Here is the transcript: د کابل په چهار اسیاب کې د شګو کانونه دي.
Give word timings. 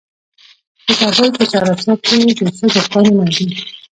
د 0.87 0.89
کابل 0.99 1.27
په 1.37 1.43
چهار 1.51 1.65
اسیاب 1.75 1.99
کې 2.05 2.17
د 2.45 2.49
شګو 2.57 2.89
کانونه 2.93 3.23
دي. 3.37 3.47